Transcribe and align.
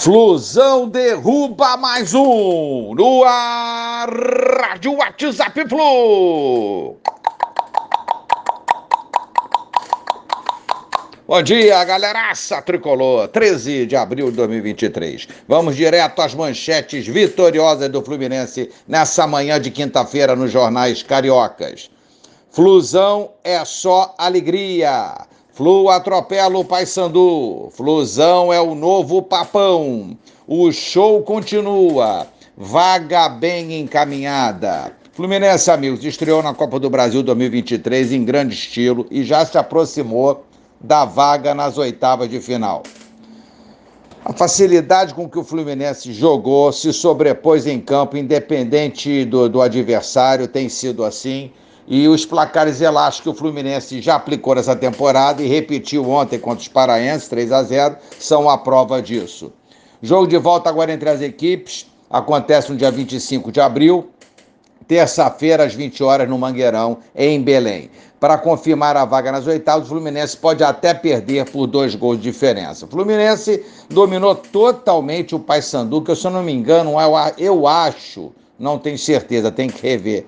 Flusão 0.00 0.88
derruba 0.88 1.76
mais 1.76 2.14
um 2.14 2.94
no 2.94 3.22
ar, 3.22 4.08
Rádio 4.08 4.94
WhatsApp 4.94 5.68
Flu. 5.68 6.96
Bom 11.28 11.42
dia, 11.42 11.84
galeraça 11.84 12.62
tricolor. 12.62 13.28
13 13.28 13.84
de 13.84 13.94
abril 13.94 14.30
de 14.30 14.38
2023. 14.38 15.28
Vamos 15.46 15.76
direto 15.76 16.22
às 16.22 16.32
manchetes 16.32 17.06
vitoriosas 17.06 17.90
do 17.90 18.00
Fluminense 18.00 18.70
nessa 18.88 19.26
manhã 19.26 19.60
de 19.60 19.70
quinta-feira 19.70 20.34
nos 20.34 20.50
jornais 20.50 21.02
cariocas. 21.02 21.90
Flusão 22.50 23.32
é 23.44 23.62
só 23.66 24.14
alegria. 24.16 25.26
Flu 25.60 25.90
atropela 25.90 26.58
o 26.58 26.64
Paysandu. 26.64 27.68
Flusão 27.72 28.50
é 28.50 28.58
o 28.58 28.74
novo 28.74 29.20
papão. 29.20 30.16
O 30.48 30.72
show 30.72 31.22
continua. 31.22 32.26
Vaga 32.56 33.28
bem 33.28 33.78
encaminhada. 33.78 34.90
Fluminense, 35.12 35.70
amigos, 35.70 36.02
estreou 36.02 36.42
na 36.42 36.54
Copa 36.54 36.80
do 36.80 36.88
Brasil 36.88 37.22
2023 37.22 38.10
em 38.10 38.24
grande 38.24 38.54
estilo 38.54 39.06
e 39.10 39.22
já 39.22 39.44
se 39.44 39.58
aproximou 39.58 40.46
da 40.80 41.04
vaga 41.04 41.54
nas 41.54 41.76
oitavas 41.76 42.30
de 42.30 42.40
final. 42.40 42.82
A 44.24 44.32
facilidade 44.32 45.12
com 45.12 45.28
que 45.28 45.38
o 45.38 45.44
Fluminense 45.44 46.10
jogou, 46.14 46.72
se 46.72 46.90
sobrepôs 46.90 47.66
em 47.66 47.78
campo, 47.78 48.16
independente 48.16 49.26
do, 49.26 49.46
do 49.46 49.60
adversário, 49.60 50.48
tem 50.48 50.70
sido 50.70 51.04
assim 51.04 51.52
e 51.90 52.06
os 52.06 52.24
placares 52.24 52.80
elásticos 52.80 53.20
que 53.24 53.28
o 53.30 53.34
Fluminense 53.34 54.00
já 54.00 54.14
aplicou 54.14 54.54
nessa 54.54 54.76
temporada 54.76 55.42
e 55.42 55.48
repetiu 55.48 56.08
ontem 56.08 56.38
contra 56.38 56.62
os 56.62 56.68
Paraenses, 56.68 57.26
3 57.26 57.50
a 57.50 57.62
0 57.64 57.96
são 58.16 58.48
a 58.48 58.56
prova 58.56 59.02
disso. 59.02 59.52
Jogo 60.00 60.28
de 60.28 60.38
volta 60.38 60.70
agora 60.70 60.92
entre 60.92 61.10
as 61.10 61.20
equipes 61.20 61.90
acontece 62.08 62.70
no 62.70 62.78
dia 62.78 62.92
25 62.92 63.50
de 63.50 63.60
abril, 63.60 64.08
terça-feira, 64.86 65.64
às 65.64 65.74
20 65.74 66.02
horas, 66.04 66.28
no 66.28 66.38
Mangueirão, 66.38 66.98
em 67.14 67.42
Belém. 67.42 67.90
Para 68.20 68.38
confirmar 68.38 68.96
a 68.96 69.04
vaga 69.04 69.32
nas 69.32 69.48
oitavas, 69.48 69.86
o 69.86 69.88
Fluminense 69.88 70.36
pode 70.36 70.62
até 70.62 70.94
perder 70.94 71.50
por 71.50 71.66
dois 71.66 71.96
gols 71.96 72.18
de 72.18 72.22
diferença. 72.22 72.86
O 72.86 72.88
Fluminense 72.88 73.64
dominou 73.88 74.36
totalmente 74.36 75.34
o 75.34 75.40
Paysandu, 75.40 76.02
que, 76.02 76.14
se 76.14 76.24
eu 76.24 76.30
não 76.30 76.42
me 76.42 76.52
engano, 76.52 76.92
eu 77.36 77.66
acho, 77.66 78.30
não 78.58 78.78
tenho 78.78 78.98
certeza, 78.98 79.50
tem 79.50 79.68
que 79.68 79.82
rever 79.82 80.26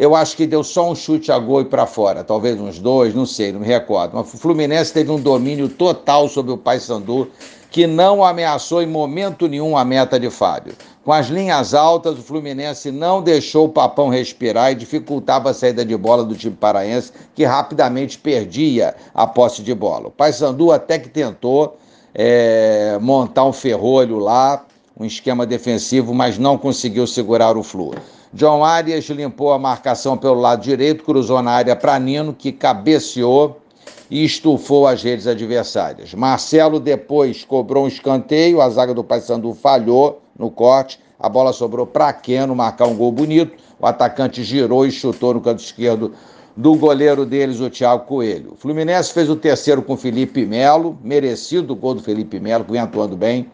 eu 0.00 0.14
acho 0.14 0.34
que 0.34 0.46
deu 0.46 0.64
só 0.64 0.90
um 0.90 0.94
chute 0.94 1.30
a 1.30 1.38
gol 1.38 1.60
e 1.60 1.64
para 1.66 1.84
fora, 1.84 2.24
talvez 2.24 2.58
uns 2.58 2.78
dois, 2.78 3.14
não 3.14 3.26
sei, 3.26 3.52
não 3.52 3.60
me 3.60 3.66
recordo. 3.66 4.12
Mas 4.14 4.32
o 4.32 4.38
Fluminense 4.38 4.94
teve 4.94 5.10
um 5.10 5.20
domínio 5.20 5.68
total 5.68 6.26
sobre 6.26 6.50
o 6.50 6.56
Paysandu, 6.56 7.30
que 7.70 7.86
não 7.86 8.24
ameaçou 8.24 8.82
em 8.82 8.86
momento 8.86 9.46
nenhum 9.46 9.76
a 9.76 9.84
meta 9.84 10.18
de 10.18 10.30
Fábio. 10.30 10.72
Com 11.04 11.12
as 11.12 11.26
linhas 11.26 11.74
altas, 11.74 12.18
o 12.18 12.22
Fluminense 12.22 12.90
não 12.90 13.20
deixou 13.20 13.66
o 13.66 13.68
Papão 13.68 14.08
respirar 14.08 14.72
e 14.72 14.74
dificultava 14.74 15.50
a 15.50 15.54
saída 15.54 15.84
de 15.84 15.94
bola 15.98 16.24
do 16.24 16.34
time 16.34 16.56
paraense, 16.56 17.12
que 17.34 17.44
rapidamente 17.44 18.18
perdia 18.18 18.94
a 19.14 19.26
posse 19.26 19.60
de 19.60 19.74
bola. 19.74 20.08
O 20.08 20.10
Paysandu 20.10 20.72
até 20.72 20.98
que 20.98 21.10
tentou 21.10 21.76
é, 22.14 22.96
montar 23.02 23.44
um 23.44 23.52
ferrolho 23.52 24.18
lá, 24.18 24.64
um 24.98 25.04
esquema 25.04 25.44
defensivo, 25.44 26.14
mas 26.14 26.38
não 26.38 26.56
conseguiu 26.56 27.06
segurar 27.06 27.54
o 27.58 27.62
Flu. 27.62 27.92
John 28.32 28.64
Arias 28.64 29.06
limpou 29.06 29.52
a 29.52 29.58
marcação 29.58 30.16
pelo 30.16 30.40
lado 30.40 30.62
direito, 30.62 31.02
cruzou 31.02 31.42
na 31.42 31.50
área 31.50 31.74
para 31.74 31.98
Nino, 31.98 32.32
que 32.32 32.52
cabeceou 32.52 33.60
e 34.08 34.24
estufou 34.24 34.86
as 34.86 35.02
redes 35.02 35.26
adversárias. 35.26 36.14
Marcelo 36.14 36.78
depois 36.78 37.44
cobrou 37.44 37.84
um 37.84 37.88
escanteio, 37.88 38.60
a 38.60 38.70
zaga 38.70 38.94
do 38.94 39.02
Paysandu 39.02 39.52
falhou 39.54 40.22
no 40.38 40.48
corte, 40.48 41.00
a 41.18 41.28
bola 41.28 41.52
sobrou 41.52 41.86
para 41.86 42.12
Keno 42.12 42.54
marcar 42.54 42.86
um 42.86 42.96
gol 42.96 43.12
bonito. 43.12 43.52
O 43.78 43.86
atacante 43.86 44.42
girou 44.42 44.86
e 44.86 44.90
chutou 44.90 45.34
no 45.34 45.40
canto 45.40 45.60
esquerdo 45.60 46.12
do 46.56 46.74
goleiro 46.74 47.24
deles, 47.24 47.60
o 47.60 47.70
Thiago 47.70 48.04
Coelho. 48.06 48.52
O 48.52 48.56
Fluminense 48.56 49.12
fez 49.12 49.30
o 49.30 49.36
terceiro 49.36 49.82
com 49.82 49.96
Felipe 49.96 50.44
Melo, 50.44 50.98
merecido 51.02 51.72
o 51.72 51.76
gol 51.76 51.94
do 51.94 52.02
Felipe 52.02 52.38
Melo, 52.40 52.64
que 52.64 52.72
vem 52.72 52.80
atuando 52.80 53.16
bem 53.16 53.50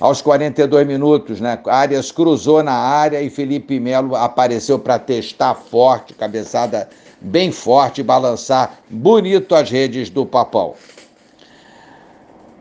aos 0.00 0.22
42 0.22 0.86
minutos, 0.86 1.40
né? 1.40 1.58
Arias 1.66 2.10
cruzou 2.10 2.62
na 2.62 2.72
área 2.72 3.20
e 3.20 3.28
Felipe 3.28 3.78
Melo 3.78 4.16
apareceu 4.16 4.78
para 4.78 4.98
testar 4.98 5.54
forte, 5.54 6.14
cabeçada 6.14 6.88
bem 7.20 7.52
forte, 7.52 8.02
balançar 8.02 8.80
bonito 8.88 9.54
as 9.54 9.70
redes 9.70 10.08
do 10.08 10.24
Papão. 10.24 10.74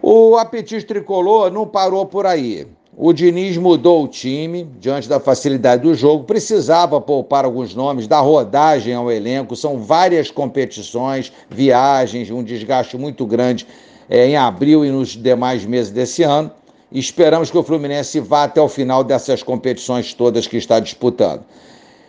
O 0.00 0.36
apetite 0.36 0.86
tricolor 0.86 1.50
não 1.50 1.66
parou 1.66 2.06
por 2.06 2.24
aí. 2.24 2.66
O 2.96 3.12
Diniz 3.12 3.56
mudou 3.56 4.04
o 4.04 4.08
time 4.08 4.68
diante 4.78 5.08
da 5.08 5.18
facilidade 5.18 5.82
do 5.82 5.94
jogo, 5.96 6.22
precisava 6.22 7.00
poupar 7.00 7.44
alguns 7.44 7.74
nomes, 7.74 8.06
dar 8.06 8.20
rodagem 8.20 8.94
ao 8.94 9.10
elenco. 9.10 9.56
São 9.56 9.78
várias 9.78 10.30
competições, 10.30 11.32
viagens, 11.50 12.30
um 12.30 12.42
desgaste 12.42 12.96
muito 12.96 13.26
grande 13.26 13.66
é, 14.08 14.28
em 14.28 14.36
abril 14.36 14.84
e 14.84 14.90
nos 14.90 15.08
demais 15.08 15.64
meses 15.64 15.90
desse 15.90 16.22
ano. 16.22 16.52
Esperamos 16.92 17.50
que 17.50 17.58
o 17.58 17.64
Fluminense 17.64 18.20
vá 18.20 18.44
até 18.44 18.60
o 18.60 18.68
final 18.68 19.02
dessas 19.02 19.42
competições 19.42 20.14
todas 20.14 20.46
que 20.46 20.56
está 20.56 20.78
disputando. 20.78 21.42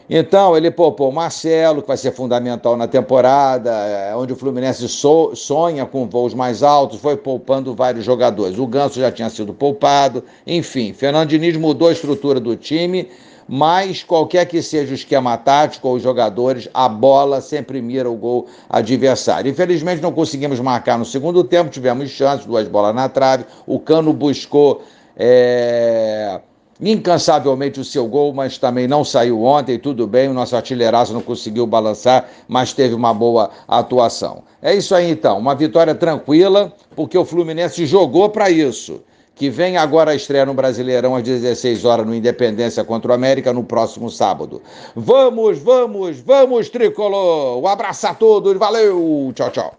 Então, 0.09 0.55
ele 0.55 0.69
poupou 0.69 1.09
o 1.09 1.13
Marcelo, 1.13 1.81
que 1.81 1.87
vai 1.87 1.97
ser 1.97 2.11
fundamental 2.11 2.77
na 2.77 2.87
temporada, 2.87 3.71
é, 3.71 4.15
onde 4.15 4.33
o 4.33 4.35
Fluminense 4.35 4.87
sonha 4.87 5.85
com 5.85 6.07
voos 6.07 6.33
mais 6.33 6.61
altos, 6.61 6.99
foi 6.99 7.17
poupando 7.17 7.73
vários 7.73 8.05
jogadores. 8.05 8.59
O 8.59 8.67
Ganso 8.67 8.99
já 8.99 9.11
tinha 9.11 9.29
sido 9.29 9.53
poupado, 9.53 10.23
enfim, 10.45 10.93
Fernando 10.93 11.29
Diniz 11.29 11.57
mudou 11.57 11.87
a 11.87 11.91
estrutura 11.91 12.39
do 12.39 12.55
time 12.55 13.09
mas 13.47 14.03
qualquer 14.03 14.45
que 14.45 14.61
seja 14.61 14.91
o 14.91 14.95
esquema 14.95 15.37
tático 15.37 15.87
ou 15.87 15.95
os 15.95 16.01
jogadores, 16.01 16.67
a 16.73 16.89
bola 16.89 17.41
sempre 17.41 17.81
mira 17.81 18.09
o 18.09 18.15
gol 18.15 18.47
adversário. 18.69 19.51
Infelizmente 19.51 20.01
não 20.01 20.11
conseguimos 20.11 20.59
marcar 20.59 20.97
no 20.97 21.05
segundo 21.05 21.43
tempo, 21.43 21.69
tivemos 21.69 22.09
chances, 22.09 22.45
duas 22.45 22.67
bolas 22.67 22.95
na 22.95 23.07
trave, 23.07 23.45
o 23.67 23.79
Cano 23.79 24.11
buscou 24.13 24.83
é, 25.15 26.41
incansavelmente 26.79 27.79
o 27.79 27.85
seu 27.85 28.07
gol, 28.07 28.33
mas 28.33 28.57
também 28.57 28.87
não 28.87 29.03
saiu 29.03 29.43
ontem, 29.43 29.79
tudo 29.79 30.05
bem, 30.05 30.27
o 30.27 30.33
nosso 30.33 30.55
artilheiraço 30.55 31.13
não 31.13 31.21
conseguiu 31.21 31.65
balançar, 31.65 32.29
mas 32.47 32.73
teve 32.73 32.93
uma 32.93 33.13
boa 33.13 33.49
atuação. 33.67 34.43
É 34.61 34.75
isso 34.75 34.93
aí 34.93 35.09
então, 35.09 35.37
uma 35.37 35.55
vitória 35.55 35.95
tranquila, 35.95 36.73
porque 36.95 37.17
o 37.17 37.25
Fluminense 37.25 37.85
jogou 37.85 38.29
para 38.29 38.49
isso 38.49 39.01
que 39.35 39.49
vem 39.49 39.75
agora 39.75 40.11
a 40.11 40.15
estreia 40.15 40.45
no 40.45 40.53
Brasileirão 40.53 41.15
às 41.15 41.23
16 41.23 41.83
horas 41.83 42.05
no 42.05 42.15
Independência 42.15 42.83
contra 42.83 43.11
o 43.11 43.13
América 43.13 43.51
no 43.51 43.63
próximo 43.63 44.09
sábado. 44.09 44.61
Vamos, 44.95 45.59
vamos, 45.59 46.19
vamos, 46.21 46.69
tricolor! 46.69 47.61
Um 47.61 47.67
abraço 47.67 48.07
a 48.07 48.13
todos, 48.13 48.57
valeu! 48.57 49.31
Tchau, 49.35 49.51
tchau. 49.51 49.73